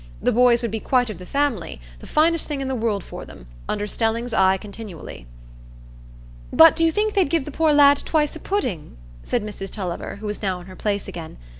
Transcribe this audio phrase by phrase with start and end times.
[0.19, 3.45] The boys would be quite of the family,—the finest thing in the world for them;
[3.69, 5.27] under Stelling's eye continually."
[6.51, 10.15] "But do you think they'd give the poor lad twice o' pudding?" said Mrs Tulliver,
[10.15, 11.37] who was now in her place again.